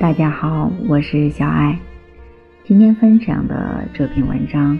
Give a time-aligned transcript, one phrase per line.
[0.00, 1.76] 大家好，我是小爱。
[2.62, 4.78] 今天分享的这篇文章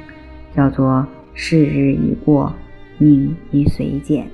[0.55, 0.87] 叫做
[1.34, 2.55] 《是日已过，
[2.98, 4.25] 命已随减》。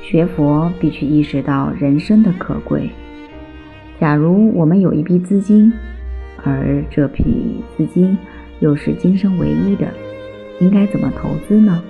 [0.00, 2.88] 学佛必须意识到人生的可贵。
[3.98, 5.72] 假如我们有一笔资金，
[6.44, 8.16] 而这笔资金
[8.60, 9.92] 又是今生唯一的，
[10.60, 11.82] 应该怎么投资呢？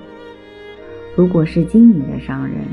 [1.15, 2.65] 如果是精明的商人，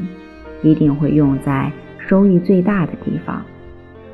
[0.61, 3.43] 一定会用在收益最大的地方，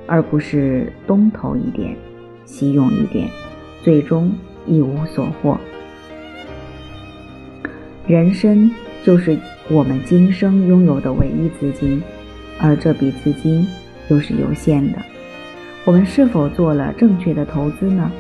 [0.06, 1.96] 而不是东投一点，
[2.46, 3.28] 西用一点，
[3.84, 4.32] 最终
[4.66, 5.60] 一无所获。
[8.06, 8.72] 人生
[9.04, 9.38] 就是
[9.70, 12.02] 我们今生拥有的唯一资金，
[12.60, 13.68] 而这笔资金
[14.10, 14.98] 又是有限的。
[15.84, 18.12] 我们是否做了正确的投资呢？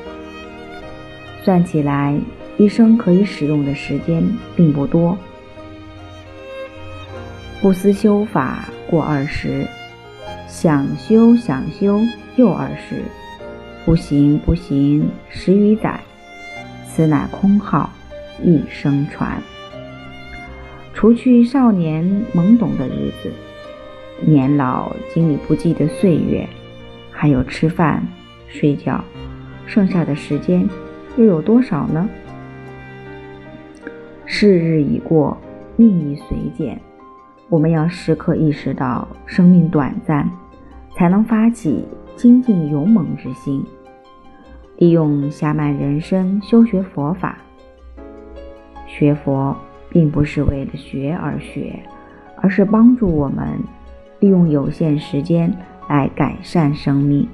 [1.43, 2.19] 算起来，
[2.57, 4.23] 一生可以使用的时间
[4.55, 5.17] 并不多。
[7.59, 9.65] 不思修法过二十，
[10.47, 11.99] 想修想修
[12.35, 13.01] 又二十，
[13.83, 15.99] 不行不行十余载，
[16.87, 17.89] 此乃空耗
[18.43, 19.41] 一生传。
[20.93, 22.05] 除去少年
[22.35, 23.31] 懵懂的日子，
[24.21, 26.47] 年老经历不济的岁月，
[27.11, 28.05] 还有吃饭
[28.47, 29.03] 睡觉，
[29.65, 30.67] 剩下的时间
[31.17, 32.07] 又有多少呢？
[34.27, 35.35] 是日已过，
[35.75, 36.79] 命已随减。
[37.49, 40.29] 我们要时刻意识到生命短暂，
[40.95, 41.85] 才能发起
[42.17, 43.63] 精进勇猛之心，
[44.77, 47.37] 利用暇满人生修学佛法。
[48.85, 49.55] 学佛
[49.89, 51.79] 并不是为了学而学，
[52.41, 53.47] 而是帮助我们
[54.19, 55.49] 利用有限时间
[55.87, 57.25] 来改善生命，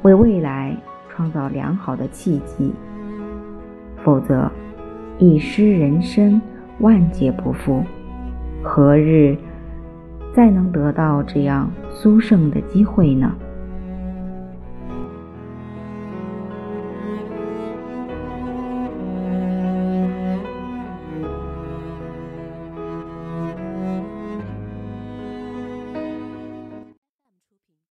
[0.00, 0.74] 为未来
[1.10, 2.72] 创造良好的契机。
[4.02, 4.50] 否则，
[5.18, 6.40] 一失人生，
[6.78, 7.84] 万劫不复。
[8.66, 9.36] 何日
[10.34, 13.32] 再能得到这样殊胜的机会呢？